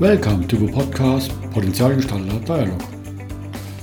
[0.00, 2.82] Welcome to the podcast Potenzialgestalter Dialog.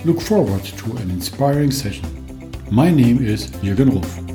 [0.03, 2.09] Look forward to an inspiring session.
[2.71, 4.26] My name is Jürgen Ruff.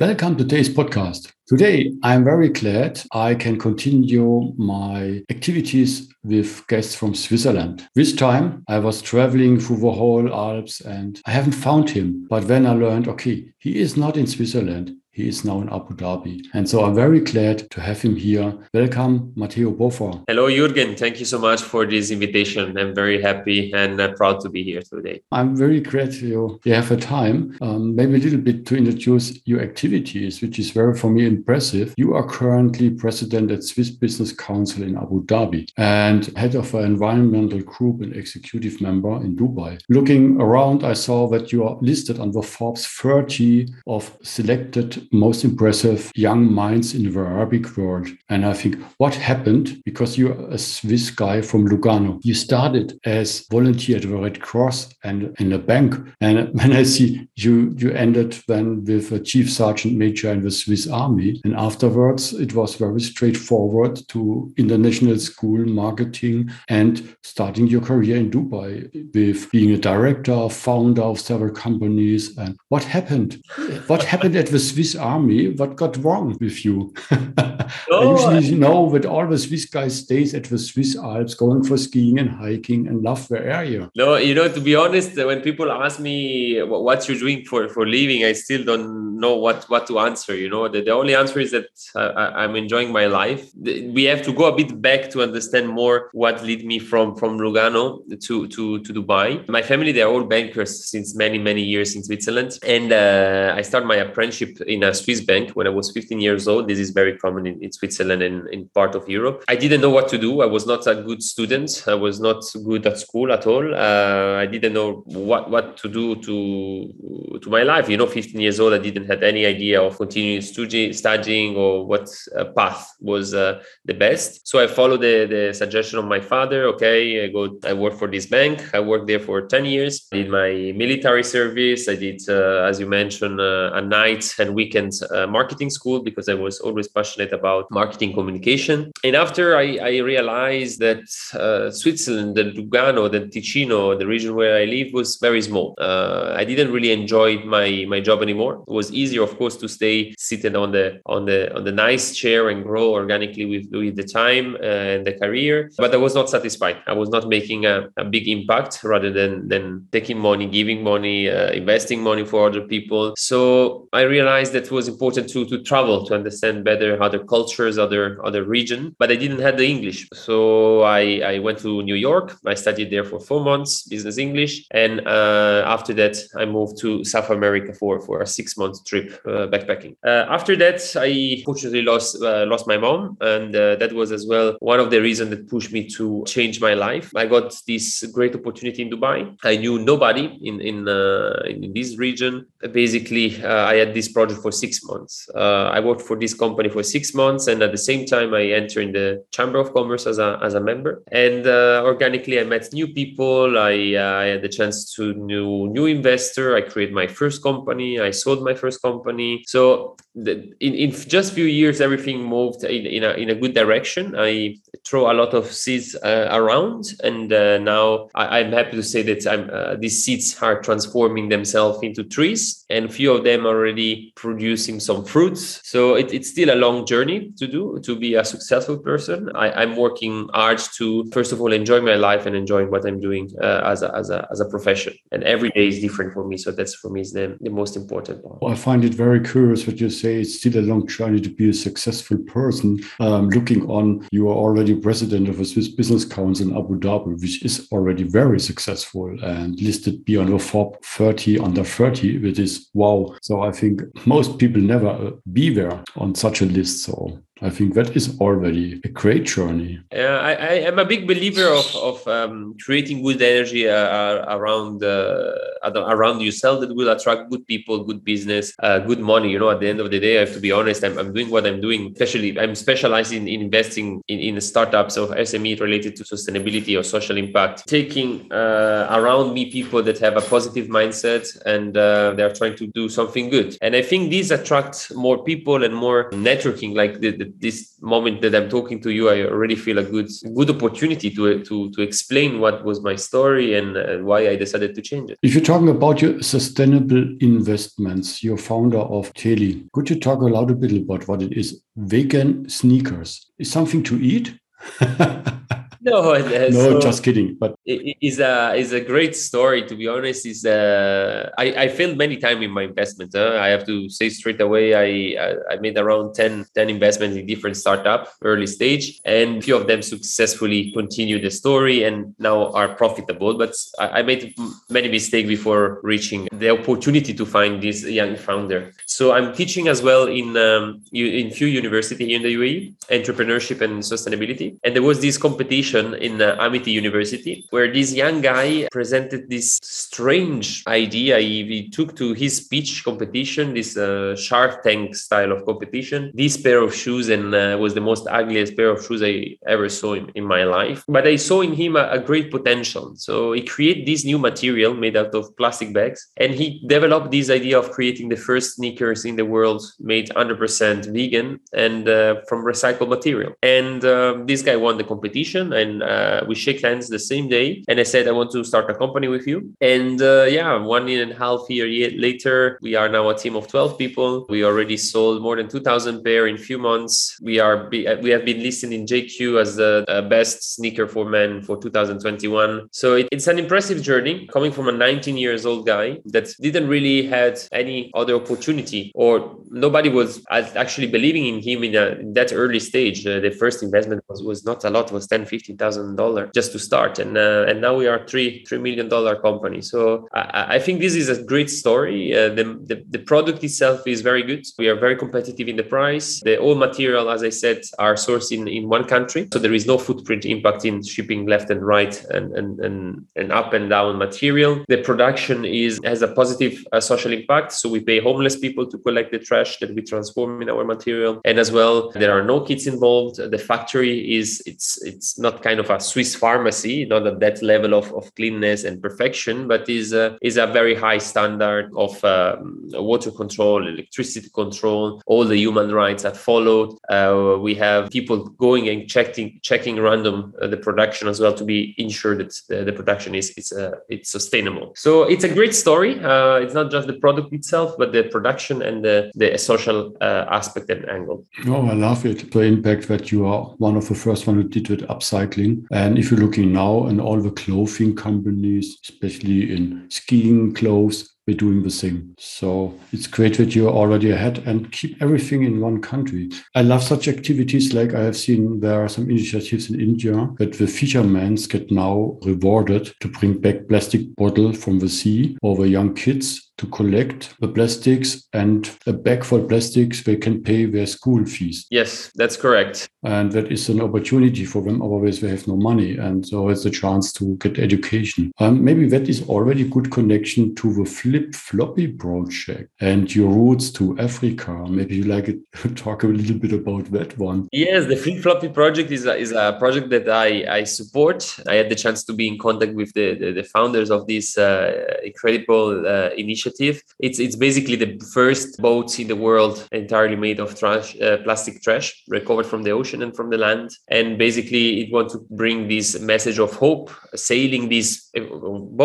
[0.00, 1.30] Welcome to today's podcast.
[1.46, 7.86] Today, I'm very glad I can continue my activities with guests from Switzerland.
[7.94, 12.26] This time, I was traveling through the whole Alps and I haven't found him.
[12.30, 14.96] But then I learned, okay, he is not in Switzerland.
[15.12, 16.46] He is now in Abu Dhabi.
[16.54, 18.56] And so I'm very glad to have him here.
[18.72, 20.22] Welcome, Matteo Boffa.
[20.28, 20.96] Hello, Jürgen.
[20.96, 22.78] Thank you so much for this invitation.
[22.78, 25.22] I'm very happy and uh, proud to be here today.
[25.32, 27.58] I'm very glad you, you have a time.
[27.60, 31.92] Um, maybe a little bit to introduce your activities, which is very, for me, impressive.
[31.96, 36.84] You are currently president at Swiss Business Council in Abu Dhabi and head of an
[36.84, 39.80] environmental group and executive member in Dubai.
[39.88, 45.44] Looking around, I saw that you are listed on the Forbes 30 of selected most
[45.44, 48.08] impressive young minds in the Arabic world.
[48.28, 53.46] And I think what happened, because you're a Swiss guy from Lugano, you started as
[53.50, 55.94] volunteer at the Red Cross and in a bank.
[56.20, 60.50] And when I see you, you ended then with a chief sergeant major in the
[60.50, 61.40] Swiss army.
[61.44, 68.30] And afterwards, it was very straightforward to international school marketing and starting your career in
[68.30, 72.36] Dubai with being a director, founder of several companies.
[72.36, 73.42] And what happened?
[73.86, 76.92] what happened at the Swiss Swiss army, what got wrong with you?
[77.90, 81.64] Oh, I usually know that all the Swiss guys stays at the Swiss Alps going
[81.64, 83.90] for skiing and hiking and love the area.
[83.96, 87.86] No, you know, to be honest, when people ask me what you're doing for, for
[87.86, 90.34] living, I still don't know what, what to answer.
[90.34, 93.50] You know, the, the only answer is that I, I'm enjoying my life.
[93.54, 97.38] We have to go a bit back to understand more what led me from, from
[97.38, 99.48] Lugano to, to, to Dubai.
[99.48, 102.58] My family, they're all bankers since many, many years in Switzerland.
[102.66, 106.48] And uh, I started my apprenticeship in a Swiss bank when I was 15 years
[106.48, 106.68] old.
[106.68, 109.44] This is very common in, in Switzerland and in part of Europe.
[109.48, 110.42] I didn't know what to do.
[110.42, 111.84] I was not a good student.
[111.86, 113.74] I was not good at school at all.
[113.74, 117.88] Uh, I didn't know what, what to do to, to my life.
[117.88, 121.86] You know, 15 years old, I didn't have any idea of continuing studying, studying or
[121.86, 122.08] what
[122.56, 124.48] path was uh, the best.
[124.48, 126.64] So I followed the, the suggestion of my father.
[126.72, 128.74] Okay, I go, I work for this bank.
[128.74, 130.08] I worked there for 10 years.
[130.12, 131.88] I did my military service.
[131.88, 136.28] I did, uh, as you mentioned, uh, a night and weekend uh, marketing school because
[136.28, 138.92] I was always passionate about marketing communication.
[139.04, 141.02] And after I, I realized that
[141.34, 145.74] uh, Switzerland, the Lugano, the Ticino, the region where I live was very small.
[145.78, 148.64] Uh, I didn't really enjoy my my job anymore.
[148.68, 152.14] It was easier, of course, to stay seated on the on the on the nice
[152.14, 155.70] chair and grow organically with, with the time and the career.
[155.78, 156.76] But I was not satisfied.
[156.86, 161.28] I was not making a, a big impact rather than than taking money, giving money,
[161.28, 163.14] uh, investing money for other people.
[163.16, 167.78] So I realized that it was important to to travel to understand better other cultures,
[167.78, 168.80] other other region.
[168.98, 171.02] But I didn't have the English, so I
[171.34, 172.26] I went to New York.
[172.46, 177.04] I studied there for four months business English, and uh, after that I moved to
[177.04, 179.96] South America for for a six month trip uh, backpacking.
[180.04, 184.26] Uh, after that, I fortunately lost uh, lost my mom, and uh, that was as
[184.26, 187.10] well one of the reasons that pushed me to change my life.
[187.16, 189.36] I got this great opportunity in Dubai.
[189.44, 192.46] I knew nobody in in uh, in this region.
[192.72, 195.28] Basically, I had this project for six months.
[195.34, 198.84] I worked for this company for six months, and at the same time, I entered
[198.88, 201.02] in the Chamber of Commerce as a as a member.
[201.12, 203.58] And organically, I met new people.
[203.58, 206.56] I, I had the chance to know new investor.
[206.56, 208.00] I created my first company.
[208.00, 209.44] I sold my first company.
[209.46, 213.54] So the, in, in just few years, everything moved in, in, a, in a good
[213.54, 214.14] direction.
[214.16, 214.56] I
[214.86, 216.94] throw a lot of seeds uh, around.
[217.02, 221.80] And uh, now I, am happy to say that uh, these seeds are transforming themselves
[221.82, 225.60] into trees and few of them already producing some fruits.
[225.68, 229.30] So it, it's still a long journey to do to be a successful person.
[229.34, 233.00] I, am working hard to, first of all, enjoy my life and enjoying what I'm
[233.00, 234.94] doing uh, as, a, as, a, as a profession.
[235.12, 236.38] And every day is different for me.
[236.38, 238.38] So that's for me is the, the most important part.
[238.42, 240.22] I find it very curious what you say.
[240.22, 242.80] It's still a long journey to be a successful person.
[242.98, 247.20] Um, looking on, you are already president of a Swiss Business Council in Abu Dhabi,
[247.20, 252.70] which is already very successful and listed beyond the Forbes 30 under 30, which is
[252.72, 253.14] wow.
[253.20, 256.84] So I think most people never uh, be there on such a list.
[256.84, 259.80] So I think that is already a great journey.
[259.92, 264.24] Yeah, I, I am a big believer of, of um, creating good energy uh, uh
[264.28, 265.32] around uh,
[265.64, 269.30] around yourself that will attract good people, good business, uh, good money.
[269.30, 270.84] You know, at the end of the day, I have to be honest.
[270.84, 271.92] I'm, I'm doing what I'm doing.
[271.92, 277.16] Especially, I'm specializing in investing in, in startups of SME related to sustainability or social
[277.16, 277.66] impact.
[277.66, 282.56] Taking uh, around me people that have a positive mindset and uh, they are trying
[282.56, 283.56] to do something good.
[283.62, 286.74] And I think these attract more people and more networking.
[286.74, 290.08] Like the, the, this moment that I'm talking to you, I already feel a good
[290.34, 293.70] good opportunity to to to explain what was my story and,
[294.04, 295.18] why I decided to change it.
[295.22, 299.68] If you're talking about your sustainable investments, you're founder of Teli.
[299.72, 301.62] Could you talk a little bit about what it is?
[301.76, 304.34] Vegan sneakers is something to eat.
[305.84, 307.36] no, no, so just kidding.
[307.40, 309.64] But it is a is a great story.
[309.66, 313.14] To be honest, is uh, I I failed many times in my investments.
[313.16, 313.38] Huh?
[313.40, 314.74] I have to say straight away.
[314.74, 319.56] I, I, I made around 10, 10 investments in different startup early stage, and few
[319.56, 323.38] of them successfully continued the story and now are profitable.
[323.38, 324.34] But I, I made
[324.68, 328.74] many mistakes before reaching the opportunity to find this young founder.
[328.84, 333.62] So I'm teaching as well in um, in few university here in the UAE, entrepreneurship
[333.62, 338.68] and sustainability, and there was this competition in uh, Amity University, where this young guy
[338.70, 341.18] presented this strange idea.
[341.18, 346.36] He, he took to his speech competition, this uh, Shark Tank style of competition, this
[346.36, 349.94] pair of shoes, and uh, was the most ugliest pair of shoes I ever saw
[349.94, 350.84] in, in my life.
[350.88, 352.94] But I saw in him a, a great potential.
[352.96, 357.30] So he created this new material made out of plastic bags, and he developed this
[357.30, 362.44] idea of creating the first sneakers in the world made 100% vegan and uh, from
[362.44, 363.32] recycled material.
[363.42, 367.46] And um, this guy won the competition and uh, we shake hands the same day.
[367.68, 369.36] And I said, I want to start a company with you.
[369.60, 373.08] And uh, yeah, one and a half year and half year later, we are now
[373.08, 374.26] a team of 12 people.
[374.28, 377.18] We already sold more than 2,000 pair in few months.
[377.22, 381.42] We are uh, we have been listed in GQ as the best sneaker for men
[381.42, 382.68] for 2021.
[382.72, 386.68] So it, it's an impressive journey coming from a 19 years old guy that didn't
[386.68, 392.12] really had any other opportunity or nobody was actually believing in him in, a, in
[392.14, 393.06] that early stage.
[393.06, 396.52] Uh, the first investment was, was not a lot, was 10, 15 thousand dollars just
[396.52, 399.60] to start, and uh, and now we are three three million dollar company.
[399.62, 402.16] So I, I, think this is a great story.
[402.16, 404.44] Uh, the, the, the product itself is very good.
[404.58, 406.20] We are very competitive in the price.
[406.20, 409.66] The all material, as I said, are sourced in, in one country, so there is
[409.66, 413.98] no footprint impact in shipping left and right and and and, and up and down
[413.98, 414.64] material.
[414.68, 417.52] The production is has a positive uh, social impact.
[417.52, 421.20] So we pay homeless people to collect the trash that we transform in our material,
[421.24, 423.16] and as well there are no kids involved.
[423.16, 427.74] The factory is it's it's not kind of a Swiss pharmacy, not at that level
[427.74, 432.62] of, of cleanness and perfection, but is a, is a very high standard of um,
[432.72, 435.02] water control, electricity control.
[435.06, 436.76] All the human rights are followed.
[436.88, 441.44] Uh, we have people going and checking checking random uh, the production as well to
[441.44, 444.72] be ensured that the, the production is it's uh, it's sustainable.
[444.76, 445.98] So it's a great story.
[446.00, 450.26] Uh, it's not just the product itself, but the production and the the social uh,
[450.30, 451.24] aspect and angle.
[451.46, 452.30] Oh, I love it.
[452.30, 455.66] The impact that you are one of the first one who did with upside recycling.
[455.70, 461.36] And if you're looking now in all the clothing companies, especially in skiing clothes, we're
[461.36, 462.14] doing the same.
[462.18, 466.30] So it's great that you're already ahead and keep everything in one country.
[466.56, 470.54] I love such activities like I have seen there are some initiatives in India that
[470.54, 475.68] the fishermen get now rewarded to bring back plastic bottle from the sea or the
[475.68, 480.86] young kids to collect the plastics and a bag for plastics they can pay their
[480.86, 481.66] school fees.
[481.70, 482.86] Yes, that's correct.
[483.02, 484.82] And that is an opportunity for them.
[484.82, 485.96] Otherwise, they have no money.
[485.96, 488.30] And so it's a chance to get education.
[488.38, 493.70] Um, maybe that is already good connection to the flip floppy project and your roots
[493.72, 494.66] to Africa.
[494.68, 497.48] Maybe you like to talk a little bit about that one.
[497.52, 501.38] Yes, the Flipflopi project is a, is a project that I, I support.
[501.48, 504.36] I had the chance to be in contact with the, the, the founders of this
[504.36, 506.82] uh, incredible uh, initiative initiative.
[506.98, 511.62] It's it's basically the first boats in the world entirely made of trash, uh, plastic
[511.62, 513.70] trash recovered from the ocean and from the land.
[513.88, 518.20] And basically, it wants to bring this message of hope, sailing this uh,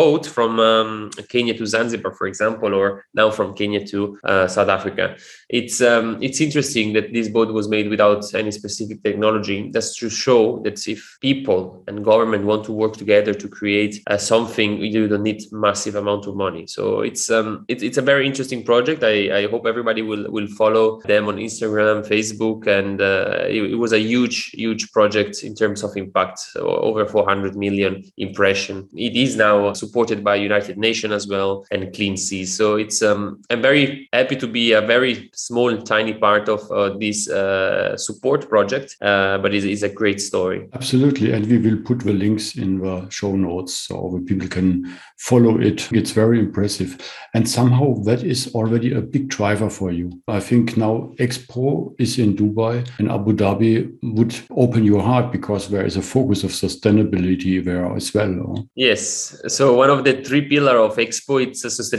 [0.00, 4.68] boat from um, Kenya to Zanzibar, for example, or now from Kenya to uh, South
[4.68, 5.16] Africa.
[5.48, 9.70] It's um, it's interesting that this boat was made without any specific technology.
[9.72, 14.16] That's to show that if people and government want to work together to create uh,
[14.16, 16.66] something, you don't need massive amount of money.
[16.66, 19.02] So it's um, it's it's a very interesting project.
[19.02, 23.76] I, I hope everybody will will follow them on Instagram, Facebook, and uh, it, it,
[23.76, 26.38] was a huge huge project in terms of impact.
[26.38, 28.88] So over 400 million impression.
[28.94, 32.56] It is now supported by United Nations as well and Clean Seas.
[32.56, 36.96] So it's um, I'm very happy to be a very small tiny part of uh,
[36.98, 40.68] this uh, support project, uh, but it's, it's a great story.
[40.74, 45.58] Absolutely, and we will put the links in the show notes so people can follow
[45.58, 45.90] it.
[45.92, 46.98] It's very impressive.
[47.34, 50.22] And somehow that is already a big driver for you.
[50.28, 55.68] I think now Expo is in Dubai and Abu Dhabi would open your heart because
[55.68, 58.68] there is a focus of sustainability there as well.
[58.74, 59.40] Yes.
[59.48, 61.95] So one of the three pillar of Expo it's a sustainability.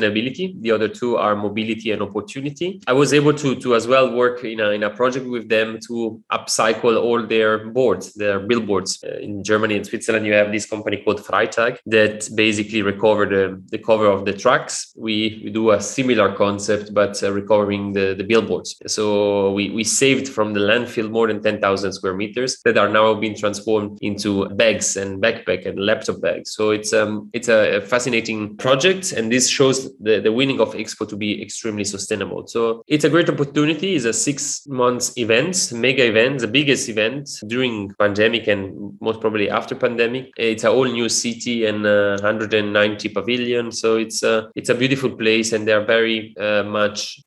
[0.62, 2.82] The other two are mobility and opportunity.
[2.88, 5.80] I was able to to as well work in a, in a project with them
[5.88, 9.04] to upcycle all their boards, their billboards.
[9.04, 13.62] Uh, in Germany and Switzerland, you have this company called Freitag that basically recover the,
[13.70, 14.94] the cover of the trucks.
[14.96, 18.76] We, we do a similar concept, but uh, recovering the, the billboards.
[18.88, 23.14] So we, we saved from the landfill more than 10,000 square meters that are now
[23.14, 26.52] being transformed into bags and backpack and laptop bags.
[26.52, 31.08] So it's um it's a, fascinating project, and this shows the, the winning of Expo
[31.08, 32.48] to be extremely sustainable.
[32.48, 33.96] So it's a great opportunity.
[33.96, 39.50] It's a six months event, mega event, the biggest event during pandemic and most probably
[39.50, 40.32] after pandemic.
[40.38, 43.72] It's a whole new city and uh, 190 pavilion.
[43.72, 47.20] So it's a it's a beautiful place, and they're very uh, much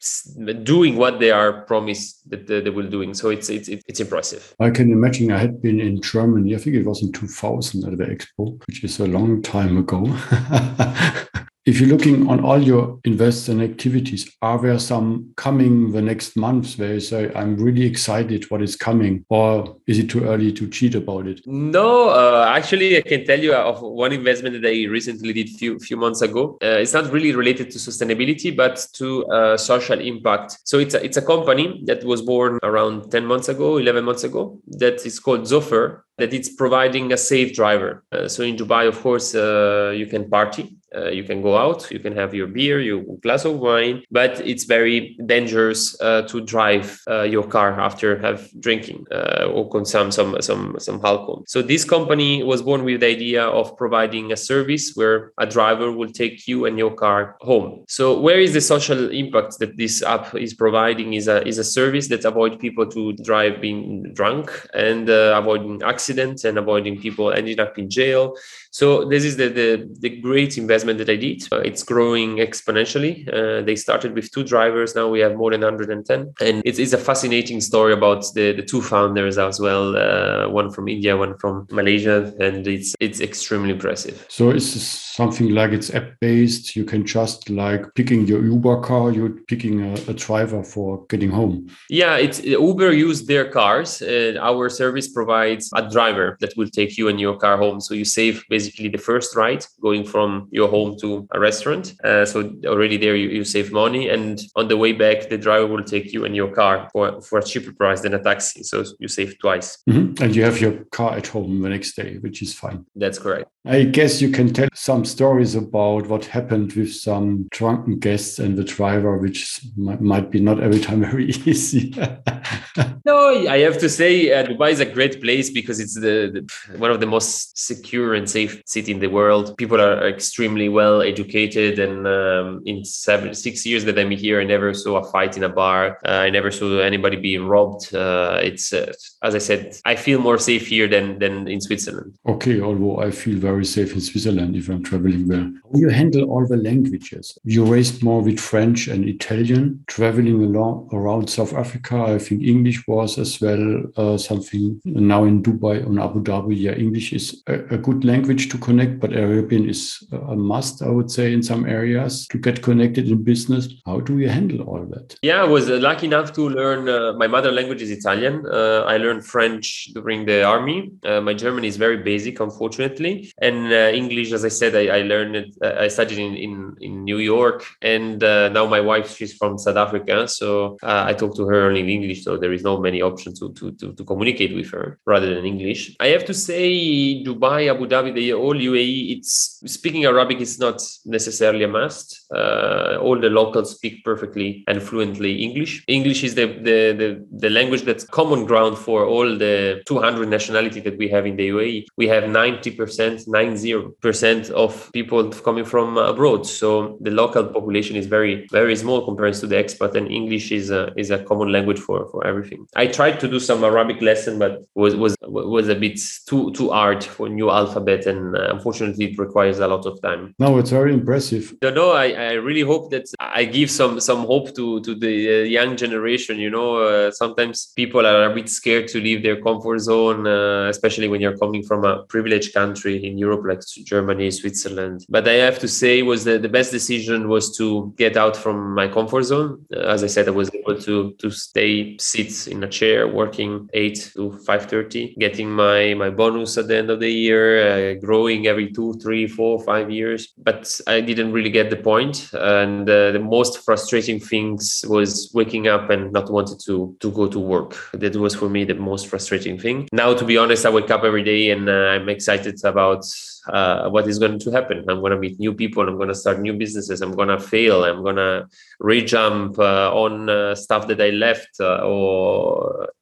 [0.62, 3.14] doing what they are promised that they, they will doing.
[3.14, 4.54] So it's it's it's impressive.
[4.60, 5.30] I can imagine.
[5.32, 6.54] I had been in Germany.
[6.54, 10.04] I think it was in 2000 at the Expo, which is a long time ago.
[11.70, 16.76] If you're looking on all your investment activities, are there some coming the next months
[16.76, 19.24] where you say, I'm really excited what is coming?
[19.28, 21.46] Or is it too early to cheat about it?
[21.46, 25.78] No, uh, actually, I can tell you of one investment that I recently did few
[25.78, 26.58] few months ago.
[26.60, 30.58] Uh, it's not really related to sustainability, but to uh, social impact.
[30.64, 34.24] So it's a, it's a company that was born around 10 months ago, 11 months
[34.24, 38.02] ago, that is called Zofeur, that it's providing a safe driver.
[38.10, 41.90] Uh, so in Dubai, of course, uh, you can party uh, you can go out,
[41.90, 46.40] you can have your beer, your glass of wine, but it's very dangerous uh, to
[46.40, 51.44] drive uh, your car after have drinking uh, or consume some some some alcohol.
[51.46, 55.92] So this company was born with the idea of providing a service where a driver
[55.92, 57.84] will take you and your car home.
[57.88, 61.14] So where is the social impact that this app is providing?
[61.14, 65.82] Is a is a service that avoid people to drive being drunk and uh, avoiding
[65.82, 68.34] accidents and avoiding people ending up in jail.
[68.70, 71.42] So this is the the, the great investment that I did.
[71.52, 73.28] Uh, it's growing exponentially.
[73.28, 74.94] Uh, they started with two drivers.
[74.94, 78.62] Now we have more than 110, and it's, it's a fascinating story about the, the
[78.62, 79.96] two founders as well.
[79.96, 84.24] Uh, one from India, one from Malaysia, and it's it's extremely impressive.
[84.28, 86.76] So it's something like it's app based.
[86.76, 89.10] You can just like picking your Uber car.
[89.10, 91.68] You're picking a, a driver for getting home.
[91.88, 94.00] Yeah, it's Uber use their cars.
[94.02, 97.80] And our service provides a driver that will take you and your car home.
[97.80, 101.94] So you save basically basically the first ride going from your home to a restaurant.
[102.04, 102.36] Uh, so
[102.66, 106.12] already there you, you save money, and on the way back the driver will take
[106.12, 108.62] you and your car for, for a cheaper price than a taxi.
[108.62, 109.78] So you save twice.
[109.88, 110.22] Mm-hmm.
[110.22, 112.84] And you have your car at home the next day, which is fine.
[112.94, 113.48] That's correct.
[113.66, 118.56] I guess you can tell some stories about what happened with some drunken guests and
[118.56, 121.94] the driver, which might, might be not every time very easy.
[123.04, 126.78] no, I have to say uh, Dubai is a great place because it's the, the,
[126.78, 129.56] one of the most secure and safe city in the world.
[129.56, 134.44] People are extremely well educated, and um, in seven six years that I'm here, I
[134.44, 135.98] never saw a fight in a bar.
[136.04, 137.94] Uh, I never saw anybody being robbed.
[137.94, 142.18] Uh, it's uh, as I said, I feel more safe here than than in Switzerland.
[142.26, 145.50] Okay, although I feel very safe in Switzerland if I'm traveling there.
[145.74, 147.38] You handle all the languages?
[147.44, 151.96] You raised more with French and Italian, traveling along around South Africa.
[152.16, 156.54] I think English was as well uh, something now in Dubai and Abu Dhabi.
[156.58, 160.88] Yeah, English is a, a, good language to connect, but Arabian is a must, I
[160.88, 163.68] would say, in some areas to get connected in business.
[163.86, 165.16] How do you handle all that?
[165.22, 166.88] Yeah, I was uh, lucky enough to learn.
[166.88, 168.44] Uh, my mother language is Italian.
[168.46, 170.92] Uh, I learned French during the army.
[171.04, 175.02] Uh, my German is very basic, unfortunately and uh, English, as I said, I, I
[175.02, 175.56] learned it.
[175.62, 180.28] I studied in, in, in New York, and now my wife she's from South Africa,
[180.28, 182.24] so I talk to her only in English.
[182.24, 185.44] so there is no many options to, to, to, to communicate with her rather than
[185.44, 185.96] English.
[186.00, 190.82] I have to say, Dubai, Abu Dhabi, the whole UAE, it's speaking Arabic is not
[191.04, 192.26] necessarily a must.
[192.34, 195.84] Uh, all the locals speak perfectly and fluently English.
[195.88, 200.80] English is the, the, the, the language that's common ground for all the 200 nationality
[200.80, 201.86] that we have in the UAE.
[201.96, 206.46] We have 90%, 90% of people coming from abroad.
[206.46, 210.70] So the local population is very, very small compared to the expat, and English is
[210.70, 212.66] a, is a common language for, for everything.
[212.76, 216.70] I tried to do some Arabic lesson, but was was was a bit too too
[216.70, 220.34] hard for new alphabet, and uh, unfortunately, it requires a lot of time.
[220.38, 221.54] No, it's very impressive.
[221.62, 225.14] No, no, I, I really hope that I give some some hope to to the
[225.28, 226.38] uh, young generation.
[226.38, 230.68] You know, uh, sometimes people are a bit scared to leave their comfort zone, uh,
[230.68, 235.04] especially when you're coming from a privileged country in Europe like Germany, Switzerland.
[235.08, 238.74] But I have to say, was the, the best decision was to get out from
[238.74, 239.64] my comfort zone.
[239.74, 243.68] Uh, as I said, I was able to to stay sit in a chair working
[243.74, 247.94] eight to five thirty, getting my my bonus at the end of the year, uh,
[248.00, 250.32] growing every two, three, four, five years.
[250.38, 255.68] But I didn't really get the point, and uh, the most frustrating things was waking
[255.68, 257.76] up and not wanting to to go to work.
[257.92, 259.88] That was for me the most frustrating thing.
[259.92, 263.04] Now, to be honest, I wake up every day and uh, I'm excited about
[263.48, 264.84] uh, what is going to happen.
[264.88, 265.88] I'm going to meet new people.
[265.88, 267.00] I'm going to start new businesses.
[267.00, 267.84] I'm going to fail.
[267.84, 268.46] I'm going to
[268.80, 271.60] rejump uh, on uh, stuff that I left.
[271.60, 271.80] Uh,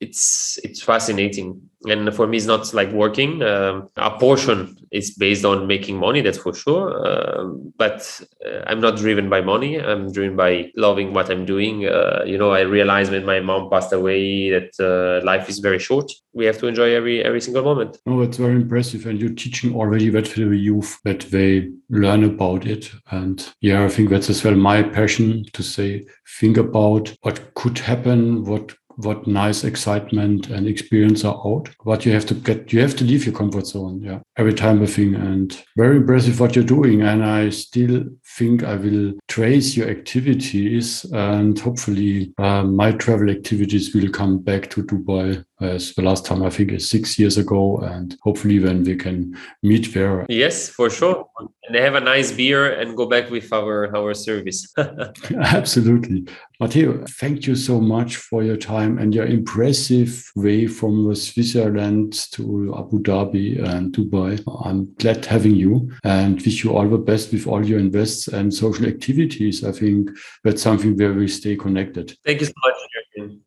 [0.01, 1.61] it's it's fascinating.
[1.87, 3.41] And for me, it's not like working.
[3.43, 6.85] Um, a portion is based on making money, that's for sure.
[7.07, 9.77] Um, but uh, I'm not driven by money.
[9.77, 11.87] I'm driven by loving what I'm doing.
[11.87, 16.11] Uh, you know, I realized when my mom passed away that life is very short.
[16.33, 17.99] We have to enjoy every every single moment.
[18.07, 22.25] Oh, it's very impressive, and you're teaching already that for the youth that they learn
[22.25, 22.91] about it.
[23.11, 26.07] And yeah, I think that's as well my passion to say,
[26.41, 31.69] think about what could happen, what what nice excitement and experience are out.
[31.85, 34.03] What you have to get, you have to leave your comfort zone.
[34.03, 34.19] Yeah.
[34.37, 37.03] Every time I think and very impressive what you're doing.
[37.03, 38.05] And I still
[38.37, 44.69] think I will trace your activities and hopefully uh, my travel activities will come back
[44.71, 48.85] to Dubai as the last time I think is six years ago, and hopefully when
[48.85, 50.27] we can meet there.
[50.29, 51.29] Yes, for sure.
[51.67, 54.73] And have a nice beer and go back with our our service.
[55.37, 56.27] Absolutely,
[56.61, 57.05] Matteo.
[57.21, 63.03] Thank you so much for your time and your impressive way from Switzerland to Abu
[63.03, 64.43] Dhabi and Dubai.
[64.65, 68.53] I'm glad having you and wish you all the best with all your invests and
[68.53, 69.65] social activities.
[69.65, 70.11] I think
[70.45, 72.17] that's something where we stay connected.
[72.25, 72.77] Thank you so much.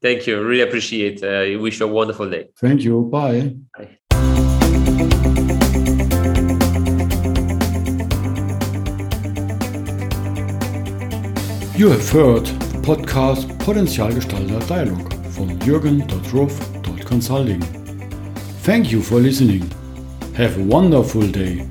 [0.01, 0.41] Thank you.
[0.41, 1.23] Really appreciate.
[1.23, 2.49] I uh, wish you a wonderful day.
[2.57, 3.03] Thank you.
[3.03, 3.55] Bye.
[3.77, 3.97] Bye.
[11.81, 17.61] You have heard the podcast Potenzialgestalter Dialog from Jürgen.Ruff.Consulting.
[18.63, 19.63] Thank you for listening.
[20.35, 21.65] Have a wonderful day.